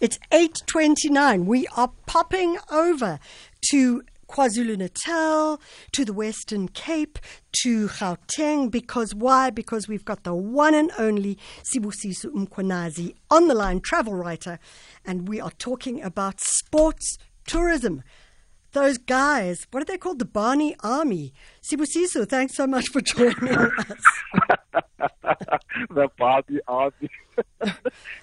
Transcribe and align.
It's 0.00 0.20
8:29. 0.30 1.44
We 1.46 1.66
are 1.76 1.90
popping 2.06 2.56
over 2.70 3.18
to 3.72 4.04
KwaZulu-Natal, 4.28 5.60
to 5.92 6.04
the 6.04 6.12
Western 6.12 6.68
Cape, 6.68 7.18
to 7.64 7.88
Gauteng 7.88 8.70
because 8.70 9.12
why? 9.12 9.50
Because 9.50 9.88
we've 9.88 10.04
got 10.04 10.22
the 10.22 10.36
one 10.36 10.74
and 10.74 10.92
only 10.98 11.36
Sibusiso 11.64 12.26
Mkhwanazi 12.26 13.16
on 13.28 13.48
the 13.48 13.54
line, 13.54 13.80
travel 13.80 14.14
writer, 14.14 14.60
and 15.04 15.26
we 15.26 15.40
are 15.40 15.50
talking 15.58 16.00
about 16.00 16.38
sports 16.38 17.18
tourism. 17.44 18.04
Those 18.78 18.96
guys, 18.96 19.66
what 19.72 19.82
are 19.82 19.86
they 19.86 19.98
called? 19.98 20.20
The 20.20 20.24
Barmy 20.24 20.76
Army. 20.84 21.34
Sibusiso, 21.60 22.28
thanks 22.28 22.54
so 22.54 22.64
much 22.64 22.86
for 22.90 23.00
joining 23.00 23.48
us. 23.48 23.72
the 25.90 26.08
Barmy 26.16 26.60
Army. 26.68 27.10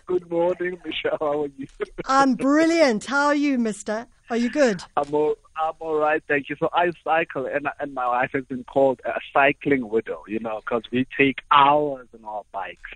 good 0.06 0.32
morning, 0.32 0.78
Michelle. 0.86 1.18
How 1.20 1.44
are 1.44 1.50
you? 1.58 1.68
I'm 2.06 2.36
brilliant. 2.36 3.04
How 3.04 3.26
are 3.26 3.36
you, 3.36 3.60
mister? 3.60 4.08
Are 4.30 4.38
you 4.38 4.50
good? 4.50 4.82
I'm 4.96 5.14
all, 5.14 5.36
I'm 5.62 5.74
all 5.82 5.96
right, 5.96 6.24
thank 6.26 6.48
you. 6.48 6.56
So 6.58 6.70
I 6.72 6.90
cycle, 7.04 7.48
and, 7.48 7.68
and 7.82 7.94
my 7.94 8.08
wife 8.08 8.30
has 8.32 8.46
been 8.46 8.64
called 8.64 9.02
a 9.04 9.20
cycling 9.34 9.90
widow, 9.90 10.24
you 10.26 10.40
know, 10.40 10.62
because 10.62 10.84
we 10.90 11.06
take 11.18 11.40
hours 11.52 12.08
on 12.14 12.24
our 12.24 12.44
bikes. 12.54 12.92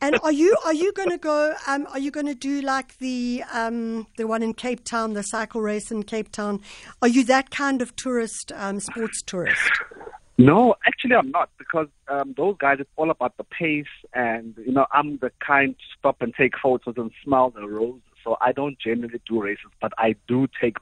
And 0.00 0.18
are 0.22 0.32
you 0.32 0.56
are 0.64 0.74
you 0.74 0.92
going 0.92 1.10
to 1.10 1.18
go? 1.18 1.54
Um, 1.66 1.86
are 1.90 1.98
you 1.98 2.10
going 2.10 2.26
to 2.26 2.34
do 2.34 2.60
like 2.60 2.96
the 2.98 3.42
um, 3.52 4.06
the 4.16 4.26
one 4.26 4.42
in 4.42 4.54
Cape 4.54 4.84
Town, 4.84 5.14
the 5.14 5.22
cycle 5.22 5.60
race 5.60 5.90
in 5.90 6.04
Cape 6.04 6.30
Town? 6.30 6.60
Are 7.02 7.08
you 7.08 7.24
that 7.24 7.50
kind 7.50 7.82
of 7.82 7.96
tourist, 7.96 8.52
um, 8.54 8.78
sports 8.78 9.22
tourist? 9.22 9.70
No, 10.40 10.76
actually, 10.86 11.16
I'm 11.16 11.32
not 11.32 11.50
because 11.58 11.88
um, 12.06 12.32
those 12.36 12.56
guys, 12.58 12.76
it's 12.78 12.90
all 12.94 13.10
about 13.10 13.36
the 13.38 13.44
pace, 13.44 13.86
and 14.14 14.54
you 14.64 14.70
know, 14.70 14.86
I'm 14.92 15.18
the 15.18 15.32
kind 15.44 15.74
to 15.76 15.84
stop 15.98 16.22
and 16.22 16.32
take 16.32 16.52
photos 16.62 16.94
and 16.96 17.10
smell 17.24 17.50
the 17.50 17.66
roses. 17.66 18.02
So 18.22 18.36
I 18.40 18.52
don't 18.52 18.78
generally 18.78 19.20
do 19.28 19.42
races, 19.42 19.70
but 19.80 19.92
I 19.98 20.14
do 20.28 20.46
take 20.60 20.76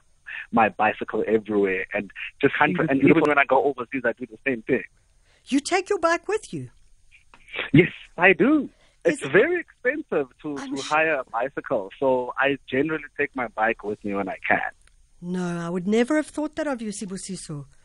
my 0.51 0.69
bicycle 0.69 1.23
everywhere 1.25 1.87
and 1.93 2.11
just 2.39 2.53
hunt. 2.53 2.77
And 2.87 3.01
even 3.03 3.23
when 3.25 3.39
I 3.39 3.45
go 3.45 3.63
overseas, 3.63 4.03
I 4.05 4.13
do 4.13 4.27
the 4.27 4.37
same 4.45 4.61
thing. 4.61 4.83
You 5.47 5.59
take 5.59 5.89
your 5.89 5.99
bike 5.99 6.27
with 6.27 6.53
you? 6.53 6.69
Yes, 7.73 7.91
I 8.17 8.33
do. 8.33 8.69
It's 9.07 9.25
very 9.27 9.59
expensive 9.59 10.27
to, 10.41 10.55
to 10.55 10.81
hire 10.81 11.15
a 11.15 11.23
bicycle, 11.25 11.89
so 11.99 12.33
I 12.37 12.57
generally 12.69 13.03
take 13.17 13.35
my 13.35 13.47
bike 13.47 13.83
with 13.83 14.03
me 14.03 14.13
when 14.13 14.29
I 14.29 14.37
can. 14.47 14.71
No, 15.21 15.59
I 15.59 15.69
would 15.69 15.87
never 15.87 16.15
have 16.17 16.27
thought 16.27 16.55
that 16.55 16.67
of 16.67 16.81
you, 16.81 16.91
Sibusiso. 16.91 17.65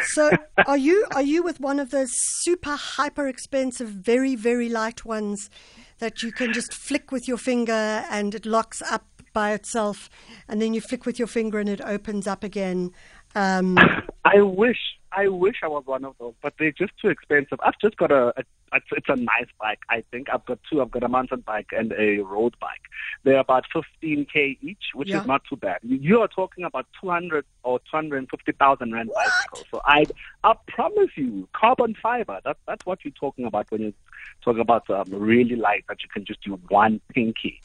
So, 0.00 0.30
are 0.66 0.78
you 0.78 1.06
are 1.14 1.22
you 1.22 1.42
with 1.42 1.60
one 1.60 1.78
of 1.78 1.90
those 1.90 2.10
super 2.10 2.74
hyper 2.74 3.28
expensive, 3.28 3.88
very 3.90 4.34
very 4.34 4.70
light 4.70 5.04
ones 5.04 5.50
that 5.98 6.22
you 6.22 6.32
can 6.32 6.54
just 6.54 6.72
flick 6.72 7.12
with 7.12 7.28
your 7.28 7.36
finger 7.36 8.04
and 8.10 8.34
it 8.34 8.46
locks 8.46 8.80
up 8.90 9.04
by 9.34 9.52
itself, 9.52 10.08
and 10.48 10.62
then 10.62 10.72
you 10.72 10.80
flick 10.80 11.04
with 11.04 11.18
your 11.18 11.28
finger 11.28 11.58
and 11.58 11.68
it 11.68 11.82
opens 11.82 12.26
up 12.26 12.42
again? 12.42 12.92
Um, 13.34 13.76
I 14.24 14.40
wish 14.40 14.97
I 15.12 15.28
wish 15.28 15.56
I 15.62 15.68
was 15.68 15.84
one 15.86 16.04
of 16.04 16.14
those, 16.18 16.34
but 16.42 16.54
they're 16.58 16.70
just 16.72 16.92
too 17.00 17.08
expensive. 17.08 17.58
I've 17.62 17.78
just 17.80 17.96
got 17.96 18.10
a, 18.12 18.28
a 18.36 18.44
it's, 18.92 19.08
a 19.08 19.16
nice 19.16 19.46
bike. 19.58 19.78
I 19.88 20.04
think 20.10 20.28
I've 20.30 20.44
got 20.44 20.58
two. 20.70 20.82
I've 20.82 20.90
got 20.90 21.02
a 21.02 21.08
mountain 21.08 21.40
bike 21.40 21.68
and 21.72 21.92
a 21.98 22.18
road 22.18 22.54
bike. 22.60 22.82
They're 23.24 23.38
about 23.38 23.64
15k 23.74 24.58
each, 24.60 24.82
which 24.94 25.08
Yeah. 25.08 25.22
is 25.22 25.26
not 25.26 25.42
too 25.48 25.56
bad. 25.56 25.78
You, 25.82 26.20
are 26.20 26.28
talking 26.28 26.64
about 26.64 26.86
200 27.00 27.46
or 27.62 27.80
250,000 27.90 28.92
rand 28.92 29.08
What? 29.08 29.26
bicycle. 29.26 29.64
So 29.70 29.80
I, 29.86 30.04
I 30.44 30.54
promise 30.68 31.08
you, 31.16 31.48
carbon 31.54 31.94
fiber. 32.02 32.40
That's 32.44 32.60
that's 32.66 32.84
what 32.84 32.98
you're 33.04 33.12
talking 33.18 33.46
about 33.46 33.70
when 33.70 33.80
you 33.80 33.94
talk 34.42 34.58
about 34.58 34.88
um, 34.90 35.06
really 35.10 35.56
light 35.56 35.84
that 35.88 36.02
you 36.02 36.08
can 36.12 36.24
just 36.26 36.42
do 36.42 36.60
one 36.68 37.00
pinky. 37.14 37.60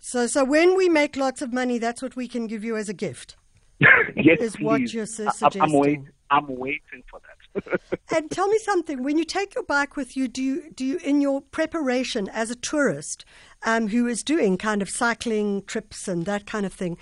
so, 0.00 0.26
so 0.26 0.42
when 0.44 0.76
we 0.76 0.88
make 0.88 1.16
lots 1.16 1.42
of 1.42 1.52
money, 1.52 1.78
that's 1.78 2.02
what 2.02 2.16
we 2.16 2.26
can 2.26 2.48
give 2.48 2.64
you 2.64 2.76
as 2.76 2.88
a 2.88 2.94
gift. 2.94 3.36
yes, 4.16 4.40
Is 4.40 4.60
what 4.60 4.78
please. 4.80 4.94
you're 4.94 5.06
su- 5.06 5.26
I- 5.28 5.50
I'm, 5.54 5.62
I'm 5.62 5.72
waiting. 5.72 6.08
I'm 6.32 6.46
waiting 6.56 7.02
for 7.10 7.20
that. 7.20 7.80
And 8.14 8.30
tell 8.30 8.48
me 8.48 8.58
something. 8.58 9.02
When 9.02 9.18
you 9.18 9.24
take 9.24 9.54
your 9.54 9.64
bike 9.64 9.96
with 9.96 10.16
you, 10.16 10.26
do 10.26 10.42
you 10.42 10.70
do 10.74 10.84
you 10.84 10.98
in 11.04 11.20
your 11.20 11.42
preparation 11.42 12.28
as 12.28 12.50
a 12.50 12.54
tourist 12.54 13.26
um, 13.64 13.88
who 13.88 14.06
is 14.06 14.22
doing 14.22 14.56
kind 14.56 14.82
of 14.82 14.88
cycling 14.88 15.62
trips 15.62 16.08
and 16.08 16.24
that 16.26 16.46
kind 16.46 16.66
of 16.66 16.72
thing, 16.72 16.96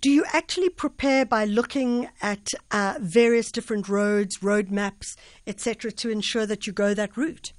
do 0.00 0.10
you 0.10 0.24
actually 0.32 0.68
prepare 0.68 1.24
by 1.24 1.44
looking 1.44 2.08
at 2.20 2.48
uh, 2.70 2.98
various 3.00 3.52
different 3.52 3.88
roads, 3.88 4.42
road 4.42 4.70
maps, 4.70 5.16
etc., 5.46 5.92
to 5.92 6.10
ensure 6.10 6.46
that 6.46 6.66
you 6.66 6.72
go 6.72 6.94
that 6.94 7.16
route? 7.16 7.52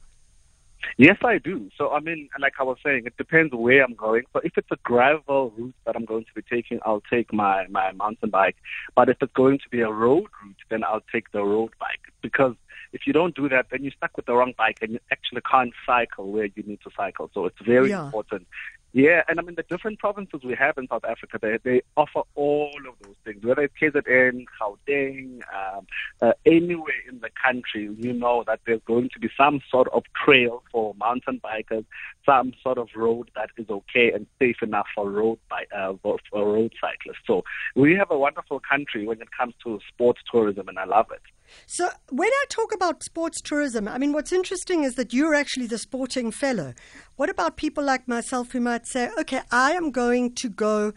Yes, 0.97 1.17
I 1.23 1.37
do. 1.39 1.69
So, 1.77 1.91
I 1.91 1.99
mean, 1.99 2.29
like 2.39 2.53
I 2.59 2.63
was 2.63 2.77
saying, 2.85 3.03
it 3.05 3.17
depends 3.17 3.53
where 3.53 3.83
I'm 3.83 3.95
going. 3.95 4.23
So, 4.31 4.41
if 4.43 4.53
it's 4.57 4.67
a 4.71 4.77
gravel 4.83 5.51
route 5.57 5.73
that 5.85 5.95
I'm 5.95 6.05
going 6.05 6.25
to 6.25 6.33
be 6.35 6.41
taking, 6.41 6.79
I'll 6.85 7.01
take 7.09 7.33
my, 7.33 7.65
my 7.67 7.91
mountain 7.93 8.29
bike. 8.29 8.55
But 8.95 9.09
if 9.09 9.17
it's 9.21 9.33
going 9.33 9.57
to 9.59 9.69
be 9.69 9.81
a 9.81 9.89
road 9.91 10.27
route, 10.43 10.55
then 10.69 10.83
I'll 10.83 11.03
take 11.11 11.31
the 11.31 11.43
road 11.43 11.71
bike. 11.79 11.99
Because 12.21 12.55
if 12.93 13.05
you 13.07 13.13
don't 13.13 13.35
do 13.35 13.49
that, 13.49 13.67
then 13.71 13.83
you're 13.83 13.91
stuck 13.91 14.15
with 14.15 14.25
the 14.25 14.33
wrong 14.33 14.53
bike 14.57 14.77
and 14.81 14.91
you 14.93 14.99
actually 15.11 15.41
can't 15.41 15.73
cycle 15.85 16.31
where 16.31 16.45
you 16.55 16.63
need 16.65 16.79
to 16.81 16.89
cycle. 16.95 17.29
So, 17.33 17.45
it's 17.45 17.59
very 17.65 17.89
Yeah. 17.89 18.05
important. 18.05 18.47
Yeah, 18.95 19.23
and 19.27 19.39
I 19.39 19.41
mean, 19.41 19.55
the 19.55 19.63
different 19.63 19.97
provinces 19.97 20.41
we 20.43 20.53
have 20.53 20.77
in 20.77 20.87
South 20.87 21.03
Africa, 21.03 21.39
they, 21.41 21.57
they 21.63 21.81
offer 21.97 22.21
all 22.35 22.77
of 22.87 22.93
those 23.01 23.15
things, 23.25 23.43
whether 23.43 23.63
it's 23.63 23.73
KZN, 23.81 24.45
Gauteng, 24.61 25.41
um, 25.51 25.87
uh, 26.21 26.33
anywhere 26.45 26.93
in 27.09 27.19
the 27.19 27.31
country, 27.43 27.89
you 27.97 28.13
know 28.13 28.43
that 28.45 28.59
there's 28.67 28.81
going 28.85 29.09
to 29.15 29.19
be 29.19 29.29
some 29.35 29.61
sort 29.71 29.87
of 29.93 30.03
trail 30.23 30.61
for 30.71 30.93
mountain 30.99 31.41
bikers, 31.43 31.85
some 32.23 32.53
sort 32.61 32.77
of 32.77 32.87
road 32.95 33.31
that 33.35 33.49
is 33.57 33.67
okay 33.67 34.11
and 34.11 34.27
safe 34.37 34.61
enough 34.61 34.85
for 34.93 35.09
road 35.09 35.39
by, 35.49 35.65
uh, 35.75 35.93
for 36.03 36.19
for 36.29 36.53
road 36.53 36.71
cyclists. 36.79 37.23
So 37.25 37.43
we 37.75 37.95
have 37.95 38.11
a 38.11 38.17
wonderful 38.17 38.59
country 38.59 39.07
when 39.07 39.19
it 39.23 39.29
comes 39.35 39.55
to 39.63 39.79
sports 39.91 40.21
tourism, 40.31 40.67
and 40.69 40.77
I 40.77 40.85
love 40.85 41.07
it. 41.11 41.21
So, 41.65 41.89
when 42.09 42.29
I 42.29 42.45
talk 42.49 42.73
about 42.73 43.03
sports 43.03 43.41
tourism, 43.41 43.87
I 43.87 43.97
mean, 43.97 44.13
what's 44.13 44.31
interesting 44.31 44.83
is 44.83 44.95
that 44.95 45.13
you're 45.13 45.33
actually 45.33 45.67
the 45.67 45.77
sporting 45.77 46.31
fellow. 46.31 46.73
What 47.15 47.29
about 47.29 47.57
people 47.57 47.83
like 47.83 48.07
myself 48.07 48.51
who 48.51 48.59
might 48.59 48.87
say, 48.87 49.09
okay, 49.19 49.41
I 49.51 49.71
am 49.71 49.91
going 49.91 50.33
to 50.35 50.49
go 50.49 50.93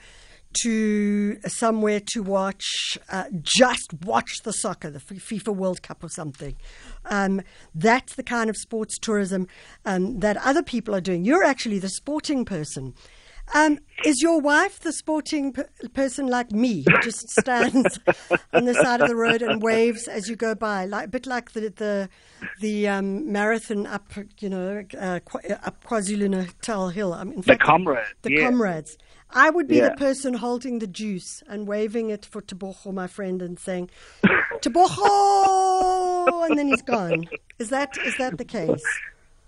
to 0.62 1.38
somewhere 1.46 2.00
to 2.12 2.22
watch, 2.22 2.98
uh, 3.10 3.24
just 3.42 3.92
watch 4.04 4.42
the 4.42 4.52
soccer, 4.52 4.90
the 4.90 4.98
FIFA 4.98 5.54
World 5.54 5.82
Cup 5.82 6.02
or 6.02 6.08
something? 6.08 6.56
Um, 7.04 7.42
that's 7.74 8.14
the 8.14 8.22
kind 8.22 8.48
of 8.48 8.56
sports 8.56 8.98
tourism 8.98 9.48
um, 9.84 10.20
that 10.20 10.36
other 10.38 10.62
people 10.62 10.94
are 10.94 11.00
doing. 11.00 11.24
You're 11.24 11.44
actually 11.44 11.78
the 11.78 11.90
sporting 11.90 12.44
person. 12.44 12.94
Um, 13.54 13.78
is 14.04 14.20
your 14.22 14.40
wife 14.40 14.80
the 14.80 14.92
sporting 14.92 15.52
p- 15.52 15.62
person 15.94 16.26
like 16.26 16.50
me 16.50 16.84
who 16.86 16.98
just 17.00 17.30
stands 17.40 17.98
on 18.52 18.64
the 18.64 18.74
side 18.74 19.00
of 19.00 19.08
the 19.08 19.14
road 19.16 19.40
and 19.40 19.62
waves 19.62 20.08
as 20.08 20.28
you 20.28 20.34
go 20.36 20.54
by, 20.54 20.84
like 20.84 21.04
a 21.06 21.08
bit 21.08 21.26
like 21.26 21.52
the 21.52 21.70
the 21.70 22.08
the 22.60 22.88
um, 22.88 23.30
marathon 23.30 23.86
up, 23.86 24.12
you 24.40 24.48
know, 24.48 24.84
uh, 25.00 25.20
up 25.64 25.84
KwaZulu 25.84 26.28
Natal 26.28 26.88
Hill? 26.88 27.14
I 27.14 27.22
mean, 27.24 27.34
in 27.34 27.40
The 27.40 27.46
fact, 27.46 27.62
comrades, 27.62 28.08
the 28.22 28.32
yeah. 28.32 28.42
comrades. 28.46 28.98
I 29.30 29.50
would 29.50 29.66
be 29.68 29.76
Yeah. 29.76 29.88
the 29.90 29.96
person 29.96 30.34
holding 30.34 30.78
the 30.80 30.86
juice 30.86 31.42
and 31.48 31.66
waving 31.66 32.10
it 32.10 32.24
for 32.24 32.40
Tabocho, 32.42 32.92
my 32.92 33.06
friend, 33.06 33.42
and 33.42 33.58
saying, 33.58 33.90
Tabocho, 34.60 36.46
and 36.48 36.58
then 36.58 36.68
he's 36.68 36.82
gone. 36.82 37.28
Is 37.58 37.70
that 37.70 37.96
is 38.04 38.16
that 38.18 38.38
the 38.38 38.44
case? 38.44 38.82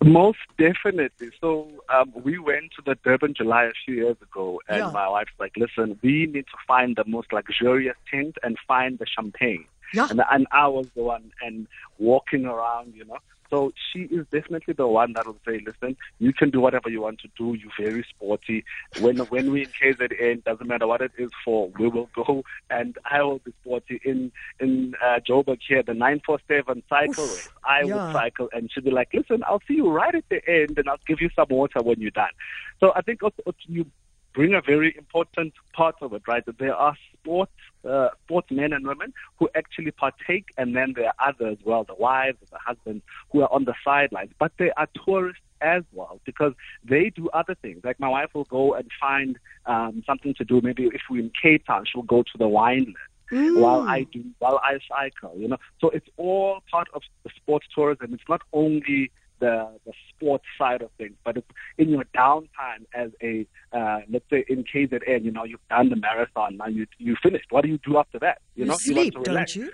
Most 0.04 0.38
definitely. 0.58 1.30
So 1.40 1.68
um, 1.92 2.12
we 2.14 2.38
went 2.38 2.70
to 2.76 2.82
the 2.84 2.94
Durban 3.04 3.34
July 3.34 3.64
a 3.64 3.72
few 3.84 3.96
years 3.96 4.16
ago, 4.22 4.60
and 4.68 4.78
Yeah. 4.78 4.90
my 4.90 5.08
wife's 5.08 5.32
like, 5.40 5.56
"Listen, 5.56 5.98
we 6.02 6.26
need 6.26 6.46
to 6.46 6.58
find 6.66 6.94
the 6.94 7.04
most 7.04 7.32
luxurious 7.32 7.96
tent 8.10 8.36
and 8.44 8.56
find 8.66 8.98
the 8.98 9.06
champagne." 9.06 9.64
Yeah. 9.92 10.06
And, 10.10 10.22
and 10.30 10.46
I 10.52 10.68
was 10.68 10.86
the 10.94 11.02
one 11.02 11.32
and 11.42 11.66
walking 11.98 12.44
around, 12.46 12.94
you 12.94 13.04
know. 13.06 13.18
So 13.50 13.72
she 13.92 14.00
is 14.00 14.26
definitely 14.30 14.74
the 14.74 14.86
one 14.86 15.12
that 15.14 15.26
will 15.26 15.38
say, 15.46 15.60
"Listen, 15.64 15.96
you 16.18 16.32
can 16.32 16.50
do 16.50 16.60
whatever 16.60 16.88
you 16.90 17.00
want 17.00 17.20
to 17.20 17.28
do. 17.36 17.54
You're 17.54 17.72
very 17.78 18.04
sporty. 18.14 18.64
When 18.94 19.18
when 19.18 19.50
we 19.52 19.62
in 19.62 19.72
KZN, 19.80 20.44
doesn't 20.44 20.66
matter 20.66 20.86
what 20.86 21.00
it 21.00 21.12
is 21.18 21.30
for, 21.44 21.70
we 21.78 21.88
will 21.88 22.10
go." 22.14 22.44
And 22.70 22.96
I 23.10 23.22
will 23.22 23.38
be 23.38 23.52
sporty 23.62 24.00
in 24.04 24.32
in 24.60 24.94
uh, 25.02 25.20
Joburg 25.28 25.58
here, 25.66 25.82
the 25.82 25.94
nine 25.94 26.20
four 26.26 26.38
seven 26.46 26.82
cycle 26.88 27.24
Oof. 27.24 27.36
race. 27.36 27.48
I 27.64 27.84
Yeah. 27.84 27.94
would 27.94 28.12
cycle, 28.12 28.48
and 28.52 28.70
she'd 28.70 28.84
be 28.84 28.90
like, 28.90 29.08
"Listen, 29.14 29.42
I'll 29.46 29.62
see 29.66 29.74
you 29.74 29.90
right 29.90 30.14
at 30.14 30.28
the 30.28 30.40
end, 30.48 30.78
and 30.78 30.88
I'll 30.88 30.98
give 31.06 31.20
you 31.20 31.30
some 31.34 31.46
water 31.50 31.80
when 31.82 32.00
you're 32.00 32.10
done." 32.10 32.30
So 32.80 32.92
I 32.94 33.02
think 33.02 33.22
also, 33.22 33.42
also 33.46 33.58
you 33.66 33.86
bring 34.34 34.54
a 34.54 34.60
very 34.60 34.94
important 34.96 35.52
part 35.72 35.96
of 36.00 36.12
it, 36.12 36.22
right? 36.28 36.44
That 36.46 36.58
there 36.58 36.74
are 36.76 36.96
sports, 37.14 37.52
uh, 37.84 38.08
sportsmen 38.24 38.72
and 38.72 38.86
women 38.86 39.12
who 39.38 39.48
actually 39.54 39.90
partake, 39.90 40.46
and 40.56 40.74
then 40.74 40.94
there 40.94 41.06
are 41.06 41.28
others 41.28 41.58
as 41.60 41.66
well, 41.66 41.84
the 41.84 41.94
wives, 41.94 42.38
the 42.50 42.58
husbands, 42.64 43.02
who 43.30 43.42
are 43.42 43.52
on 43.52 43.64
the 43.64 43.74
sidelines. 43.84 44.30
But 44.38 44.52
they 44.58 44.70
are 44.76 44.88
tourists 45.04 45.42
as 45.60 45.82
well 45.92 46.20
because 46.24 46.52
they 46.84 47.10
do 47.10 47.28
other 47.30 47.54
things. 47.54 47.80
Like 47.84 47.98
my 47.98 48.08
wife 48.08 48.30
will 48.34 48.44
go 48.44 48.74
and 48.74 48.88
find 49.00 49.38
um, 49.66 50.02
something 50.06 50.34
to 50.34 50.44
do. 50.44 50.60
Maybe 50.62 50.86
if 50.86 51.02
we're 51.10 51.20
in 51.20 51.32
Cape 51.40 51.66
Town, 51.66 51.84
she'll 51.90 52.02
go 52.02 52.22
to 52.22 52.38
the 52.38 52.48
wineland 52.48 52.94
while 53.30 53.82
I 53.82 54.04
do 54.04 54.24
while 54.38 54.60
I 54.62 54.78
cycle. 54.88 55.34
You 55.36 55.48
know, 55.48 55.58
so 55.80 55.90
it's 55.90 56.08
all 56.16 56.62
part 56.70 56.88
of 56.94 57.02
the 57.24 57.30
sports 57.36 57.66
tourism. 57.74 58.14
It's 58.14 58.28
not 58.28 58.42
only 58.52 59.10
the 59.40 59.68
the 59.84 59.92
sports 60.08 60.44
side 60.56 60.82
of 60.82 60.90
things, 60.98 61.14
but 61.24 61.36
it's 61.36 61.50
in 61.76 61.90
your 61.90 62.04
downtime 62.16 62.86
as 62.94 63.10
a 63.22 63.46
uh, 63.72 64.00
let's 64.10 64.24
say 64.30 64.44
in 64.48 64.64
KZN, 64.64 65.24
you 65.24 65.30
know, 65.30 65.44
you've 65.44 65.66
done 65.68 65.90
the 65.90 65.96
marathon, 65.96 66.56
now 66.56 66.66
you 66.66 66.86
you 66.98 67.16
finished. 67.22 67.46
What 67.50 67.62
do 67.62 67.68
you 67.68 67.78
do 67.78 67.98
after 67.98 68.18
that? 68.20 68.40
You, 68.54 68.64
you 68.64 68.70
know, 68.70 68.76
sleep, 68.78 69.14
you 69.14 69.22
don't 69.22 69.54
you? 69.54 69.70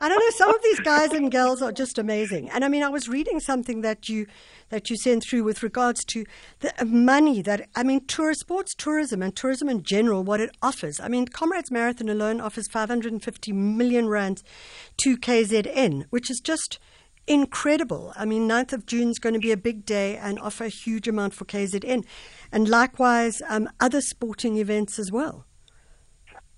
I 0.00 0.08
don't 0.08 0.18
know. 0.18 0.30
Some 0.30 0.54
of 0.54 0.62
these 0.62 0.80
guys 0.80 1.12
and 1.12 1.30
girls 1.30 1.62
are 1.62 1.72
just 1.72 1.98
amazing. 1.98 2.50
And 2.50 2.64
I 2.64 2.68
mean, 2.68 2.82
I 2.82 2.88
was 2.88 3.08
reading 3.08 3.40
something 3.40 3.80
that 3.82 4.08
you 4.08 4.26
that 4.70 4.90
you 4.90 4.96
sent 4.96 5.24
through 5.24 5.44
with 5.44 5.62
regards 5.62 6.04
to 6.06 6.24
the 6.60 6.72
money 6.84 7.42
that 7.42 7.68
I 7.74 7.82
mean, 7.82 8.04
tour 8.06 8.34
sports 8.34 8.74
tourism 8.74 9.22
and 9.22 9.34
tourism 9.34 9.68
in 9.68 9.82
general, 9.82 10.24
what 10.24 10.40
it 10.40 10.50
offers. 10.62 11.00
I 11.00 11.08
mean, 11.08 11.26
Comrades 11.26 11.70
Marathon 11.70 12.08
alone 12.08 12.40
offers 12.40 12.68
550 12.68 13.52
million 13.52 14.08
rand 14.08 14.42
to 14.98 15.16
KZN, 15.16 16.04
which 16.10 16.30
is 16.30 16.40
just 16.40 16.78
incredible. 17.30 18.12
I 18.16 18.24
mean, 18.24 18.48
9th 18.48 18.72
of 18.72 18.86
June 18.86 19.08
is 19.08 19.20
going 19.20 19.34
to 19.34 19.38
be 19.38 19.52
a 19.52 19.56
big 19.56 19.86
day 19.86 20.16
and 20.16 20.38
offer 20.40 20.64
a 20.64 20.68
huge 20.68 21.06
amount 21.06 21.32
for 21.32 21.44
KZN, 21.44 22.04
and 22.50 22.68
likewise 22.68 23.40
um, 23.48 23.68
other 23.78 24.00
sporting 24.00 24.56
events 24.56 24.98
as 24.98 25.12
well. 25.12 25.46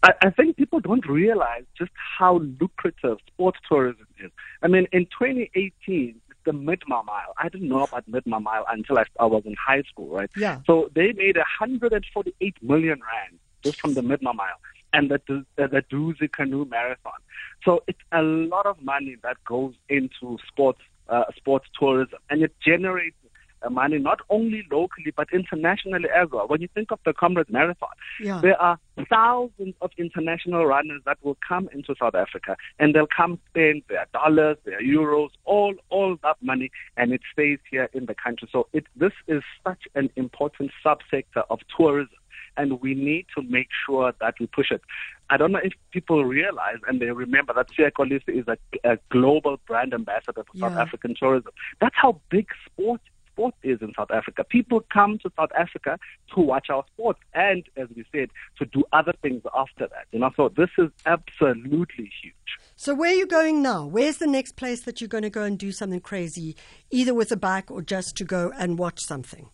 I, 0.03 0.15
I 0.23 0.31
think 0.31 0.57
people 0.57 0.81
don't 0.81 1.07
realize 1.07 1.65
just 1.77 1.93
how 2.19 2.39
lucrative 2.59 3.19
sports 3.27 3.59
tourism 3.69 4.07
is. 4.19 4.31
I 4.63 4.69
mean, 4.69 4.87
in 4.93 5.05
2018, 5.05 6.19
the 6.45 6.53
Midmar 6.53 7.05
Mile. 7.05 7.35
I 7.37 7.51
didn't 7.51 7.69
know 7.69 7.83
about 7.83 8.11
Midmar 8.11 8.43
Mile 8.43 8.65
until 8.69 8.99
I, 8.99 9.05
I 9.21 9.27
was 9.27 9.45
in 9.45 9.55
high 9.55 9.83
school, 9.83 10.09
right? 10.09 10.31
Yeah. 10.37 10.61
So 10.67 10.91
they 10.95 11.13
made 11.13 11.37
148 11.37 12.63
million 12.63 12.99
rand 13.01 13.39
just 13.63 13.79
from 13.79 13.95
the 13.95 14.01
Midmar 14.01 14.35
Mile 14.35 14.59
and 14.93 15.11
the, 15.11 15.21
the, 15.29 15.69
the 15.69 15.83
Dusi 15.91 16.31
Canoe 16.31 16.65
Marathon. 16.65 17.13
So 17.65 17.83
it's 17.87 17.99
a 18.13 18.23
lot 18.23 18.67
of 18.67 18.81
money 18.83 19.17
that 19.23 19.37
goes 19.45 19.75
into 19.89 20.39
sports, 20.47 20.81
uh, 21.09 21.25
sports 21.37 21.67
tourism, 21.79 22.19
and 22.31 22.43
it 22.43 22.55
generates 22.65 23.17
uh, 23.63 23.71
money 23.71 23.99
not 23.99 24.21
only 24.29 24.67
locally 24.71 25.13
but 25.17 25.29
internationally 25.33 26.09
as 26.15 26.29
well. 26.33 26.49
When 26.49 26.61
you 26.61 26.69
think 26.75 26.91
of 26.91 26.99
the 27.05 27.13
Comrades 27.13 27.51
Marathon, 27.51 27.91
yeah. 28.21 28.41
there 28.43 28.61
are 28.61 28.79
thousands 29.09 29.75
of 29.81 29.91
international 29.99 30.67
runners 30.67 31.03
that 31.05 31.19
will 31.23 31.37
come 31.47 31.69
into 31.73 31.95
South 32.01 32.15
Africa 32.15 32.57
and 32.79 32.95
they'll 32.95 33.07
come 33.07 33.39
spend 33.51 33.83
their 33.89 34.07
dollars, 34.13 34.57
their 34.65 34.81
euros, 34.81 35.31
all 35.45 35.75
all 35.91 36.17
that 36.23 36.37
money, 36.43 36.71
and 36.97 37.13
it 37.13 37.21
stays 37.33 37.59
here 37.71 37.89
in 37.93 38.07
the 38.07 38.15
country. 38.15 38.49
So 38.51 38.67
it 38.73 38.87
this 38.97 39.13
is 39.29 39.43
such 39.65 39.85
an 39.95 40.11
important 40.17 40.73
subsector 40.85 41.45
of 41.49 41.61
tourism 41.77 42.17
and 42.57 42.81
we 42.81 42.95
need 42.95 43.27
to 43.37 43.43
make 43.43 43.69
sure 43.87 44.13
that 44.21 44.35
we 44.41 44.47
push 44.47 44.71
it. 44.71 44.83
I 45.31 45.37
don't 45.37 45.53
know 45.53 45.61
if 45.63 45.73
people 45.93 46.25
realize 46.25 46.77
and 46.87 47.01
they 47.01 47.11
remember 47.11 47.53
that 47.55 47.71
Siya 47.71 47.91
Kolisi 47.93 48.41
is 48.41 48.47
a, 48.49 48.57
a, 48.85 48.99
global 49.11 49.59
brand 49.67 49.95
ambassador 49.95 50.45
for 50.45 50.53
yeah. 50.55 50.69
South 50.69 50.79
African 50.79 51.15
tourism. 51.19 51.53
That's 51.81 51.95
how 51.97 52.21
big 52.31 52.49
sport 52.67 53.01
sport 53.33 53.55
is 53.63 53.81
in 53.81 53.93
South 53.97 54.11
Africa. 54.11 54.45
People 54.45 54.85
come 54.93 55.19
to 55.19 55.31
South 55.37 55.51
Africa 55.59 55.99
to 56.35 56.41
watch 56.41 56.69
our 56.71 56.85
sport 56.93 57.17
and, 57.35 57.65
as 57.77 57.89
we 57.97 58.05
said, 58.13 58.29
to 58.59 58.67
do 58.67 58.85
other 58.93 59.15
things 59.23 59.43
after 59.57 59.89
that. 59.89 60.07
You 60.13 60.21
know, 60.21 60.31
so 60.37 60.51
this 60.51 60.71
is 60.79 60.91
absolutely 61.07 62.11
huge. 62.23 62.35
So 62.77 62.95
where 62.95 63.11
are 63.11 63.15
you 63.15 63.27
going 63.27 63.63
now? 63.63 63.87
Where's 63.87 64.19
the 64.19 64.27
next 64.27 64.57
place 64.57 64.83
that 64.83 65.01
you're 65.01 65.09
going 65.09 65.23
to 65.23 65.31
go 65.31 65.43
and 65.43 65.59
do 65.59 65.73
something 65.73 66.01
crazy, 66.01 66.57
either 66.91 67.15
with 67.15 67.33
a 67.33 67.37
bike 67.37 67.71
or 67.71 67.83
just 67.83 68.17
to 68.17 68.25
go 68.25 68.53
and 68.59 68.79
watch 68.79 69.01
something? 69.01 69.49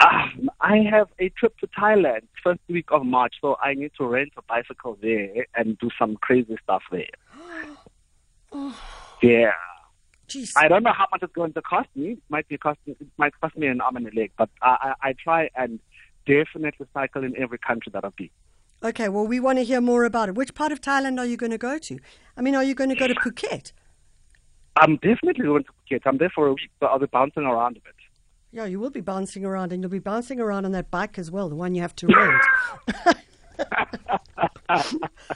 Uh, 0.00 0.28
I 0.62 0.78
have 0.88 1.08
a 1.18 1.28
trip 1.30 1.58
to 1.58 1.66
Thailand 1.66 2.22
first 2.42 2.60
week 2.68 2.86
of 2.92 3.04
March, 3.04 3.34
so 3.40 3.56
I 3.60 3.74
need 3.74 3.90
to 3.98 4.06
rent 4.06 4.32
a 4.36 4.42
bicycle 4.42 4.96
there 5.02 5.44
and 5.56 5.76
do 5.78 5.90
some 5.98 6.16
crazy 6.16 6.56
stuff 6.62 6.82
there. 6.90 7.06
oh. 8.52 8.78
Yeah. 9.22 9.52
Jeez. 10.28 10.52
I 10.56 10.66
don't 10.66 10.82
know 10.82 10.92
how 10.92 11.06
much 11.12 11.22
it's 11.22 11.32
going 11.32 11.52
to 11.52 11.62
cost 11.62 11.88
me. 11.94 12.12
It 12.12 12.22
might 12.28 12.48
be 12.48 12.58
cost 12.58 12.80
it 12.86 12.96
might 13.18 13.32
cost 13.40 13.56
me 13.56 13.68
an 13.68 13.80
arm 13.80 13.94
and 13.94 14.08
a 14.08 14.10
leg, 14.10 14.32
but 14.36 14.50
I, 14.60 14.94
I, 15.02 15.08
I 15.10 15.12
try 15.12 15.48
and 15.54 15.78
definitely 16.26 16.86
cycle 16.92 17.22
in 17.22 17.36
every 17.40 17.58
country 17.58 17.90
that 17.92 18.04
I've 18.04 18.16
been. 18.16 18.30
Okay, 18.82 19.08
well, 19.08 19.26
we 19.26 19.38
want 19.38 19.58
to 19.58 19.64
hear 19.64 19.80
more 19.80 20.04
about 20.04 20.28
it. 20.28 20.34
Which 20.34 20.54
part 20.54 20.72
of 20.72 20.80
Thailand 20.80 21.18
are 21.18 21.26
you 21.26 21.36
going 21.36 21.52
to 21.52 21.58
go 21.58 21.78
to? 21.78 21.98
I 22.36 22.40
mean, 22.40 22.56
are 22.56 22.64
you 22.64 22.74
going 22.74 22.90
to 22.90 22.96
go 22.96 23.06
to 23.06 23.14
Phuket? 23.14 23.72
I'm 24.74 24.96
definitely 24.96 25.44
going 25.44 25.64
to 25.64 25.70
Phuket. 25.70 26.02
I'm 26.04 26.18
there 26.18 26.30
for 26.30 26.48
a 26.48 26.52
week, 26.52 26.70
so 26.80 26.86
I'll 26.86 26.98
be 26.98 27.06
bouncing 27.06 27.44
around 27.44 27.76
a 27.76 27.80
bit. 27.80 27.94
Yeah, 28.54 28.66
you 28.66 28.78
will 28.78 28.90
be 28.90 29.00
bouncing 29.00 29.46
around, 29.46 29.72
and 29.72 29.82
you'll 29.82 29.90
be 29.90 29.98
bouncing 29.98 30.38
around 30.38 30.66
on 30.66 30.72
that 30.72 30.90
bike 30.90 31.18
as 31.18 31.30
well, 31.30 31.48
the 31.48 31.56
one 31.56 31.74
you 31.74 31.80
have 31.80 31.96
to 31.96 32.06
rent. 32.06 32.42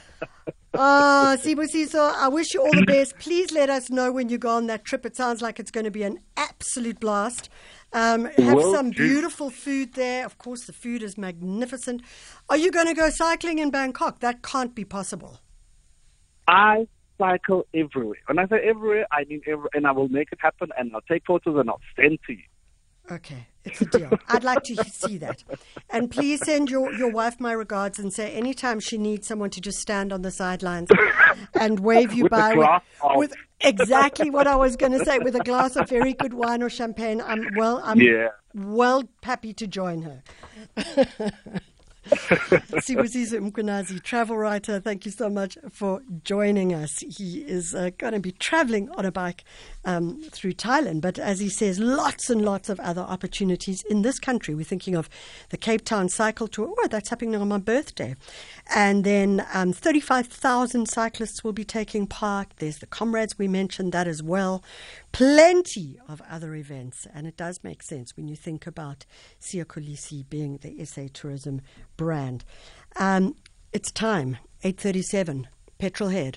Ah, 0.79 1.33
uh, 1.33 1.37
Sibusiso, 1.37 2.13
I 2.15 2.27
wish 2.27 2.53
you 2.53 2.61
all 2.61 2.71
the 2.71 2.85
best. 2.85 3.17
Please 3.17 3.51
let 3.51 3.67
us 3.67 3.89
know 3.89 4.11
when 4.11 4.29
you 4.29 4.37
go 4.37 4.49
on 4.49 4.67
that 4.67 4.85
trip. 4.85 5.07
It 5.07 5.15
sounds 5.15 5.41
like 5.41 5.59
it's 5.59 5.71
going 5.71 5.85
to 5.85 5.91
be 5.91 6.03
an 6.03 6.19
absolute 6.35 6.99
blast. 6.99 7.49
Um, 7.93 8.25
have 8.25 8.53
well, 8.53 8.73
some 8.73 8.91
beautiful 8.91 9.49
food 9.49 9.95
there. 9.95 10.23
Of 10.23 10.37
course, 10.37 10.65
the 10.65 10.73
food 10.73 11.01
is 11.01 11.17
magnificent. 11.17 12.03
Are 12.47 12.57
you 12.57 12.69
going 12.69 12.85
to 12.85 12.93
go 12.93 13.09
cycling 13.09 13.57
in 13.57 13.71
Bangkok? 13.71 14.19
That 14.19 14.43
can't 14.43 14.75
be 14.75 14.85
possible. 14.85 15.39
I 16.47 16.87
cycle 17.17 17.65
everywhere. 17.73 18.19
When 18.27 18.37
I 18.37 18.47
say 18.47 18.57
everywhere, 18.63 19.07
I 19.11 19.23
mean 19.23 19.41
everywhere, 19.47 19.71
and 19.73 19.87
I 19.87 19.91
will 19.93 20.09
make 20.09 20.27
it 20.31 20.37
happen, 20.39 20.69
and 20.77 20.93
I'll 20.93 21.01
take 21.01 21.25
photos 21.25 21.57
and 21.57 21.71
I'll 21.71 21.81
send 21.95 22.19
to 22.27 22.33
you. 22.33 22.43
Okay, 23.09 23.47
it's 23.63 23.81
a 23.81 23.85
deal. 23.85 24.09
I'd 24.27 24.43
like 24.43 24.63
to 24.63 24.75
see 24.91 25.17
that. 25.19 25.43
And 25.89 26.11
please 26.11 26.45
send 26.45 26.69
your, 26.69 26.93
your 26.93 27.09
wife 27.11 27.39
my 27.39 27.53
regards 27.53 27.99
and 27.99 28.11
say 28.11 28.33
anytime 28.33 28.79
she 28.79 28.97
needs 28.97 29.27
someone 29.27 29.49
to 29.51 29.61
just 29.61 29.79
stand 29.79 30.11
on 30.11 30.23
the 30.23 30.31
sidelines 30.31 30.89
and 31.53 31.79
wave 31.79 32.13
you 32.13 32.23
with 32.23 32.31
by 32.31 32.53
with, 32.55 32.67
with, 33.15 33.33
exactly 33.61 34.29
what 34.29 34.45
I 34.45 34.55
was 34.55 34.75
going 34.75 34.91
to 34.91 35.05
say 35.05 35.19
with 35.19 35.35
a 35.35 35.39
glass 35.39 35.77
of 35.77 35.87
very 35.89 36.13
good 36.13 36.33
wine 36.33 36.61
or 36.61 36.69
champagne. 36.69 37.21
I'm 37.21 37.47
well. 37.55 37.81
I'm 37.83 38.01
yeah. 38.01 38.29
well 38.53 39.03
happy 39.23 39.53
to 39.53 39.67
join 39.67 40.01
her. 40.01 40.23
Sibusiso 42.81 43.39
Mkhwanazi, 43.39 44.01
travel 44.01 44.37
writer, 44.37 44.79
thank 44.79 45.05
you 45.05 45.11
so 45.11 45.29
much 45.29 45.57
for 45.69 46.01
joining 46.23 46.73
us. 46.73 46.99
He 46.99 47.41
is 47.41 47.75
uh, 47.75 47.89
going 47.97 48.13
to 48.13 48.19
be 48.19 48.31
traveling 48.31 48.89
on 48.91 49.05
a 49.05 49.11
bike 49.11 49.43
um, 49.85 50.21
through 50.31 50.53
Thailand, 50.53 51.01
but 51.01 51.19
as 51.19 51.39
he 51.39 51.49
says, 51.49 51.79
lots 51.79 52.29
and 52.29 52.43
lots 52.43 52.69
of 52.69 52.79
other 52.79 53.01
opportunities 53.01 53.83
in 53.83 54.01
this 54.01 54.19
country. 54.19 54.55
We're 54.55 54.63
thinking 54.63 54.95
of 54.95 55.09
the 55.49 55.57
Cape 55.57 55.83
Town 55.83 56.09
Cycle 56.09 56.47
Tour. 56.47 56.73
Oh, 56.77 56.87
that's 56.87 57.09
happening 57.09 57.35
on 57.35 57.47
my 57.47 57.57
birthday. 57.57 58.15
And 58.73 59.03
then 59.03 59.45
um, 59.53 59.73
35,000 59.73 60.87
cyclists 60.87 61.43
will 61.43 61.53
be 61.53 61.65
taking 61.65 62.07
part. 62.07 62.47
There's 62.57 62.77
the 62.77 62.87
Comrades, 62.87 63.37
we 63.37 63.47
mentioned 63.47 63.91
that 63.91 64.07
as 64.07 64.23
well 64.23 64.63
plenty 65.11 65.97
of 66.07 66.21
other 66.29 66.55
events. 66.55 67.07
And 67.13 67.25
it 67.27 67.37
does 67.37 67.63
make 67.63 67.81
sense 67.81 68.17
when 68.17 68.27
you 68.27 68.35
think 68.35 68.67
about 68.67 69.05
Siya 69.39 69.65
Kolisi 69.65 70.27
being 70.29 70.57
the 70.57 70.83
SA 70.85 71.07
tourism 71.13 71.61
brand. 71.95 72.43
Um, 72.97 73.35
it's 73.71 73.91
time, 73.91 74.37
8.37, 74.63 75.45
Petrol 75.77 76.09
Head. 76.09 76.35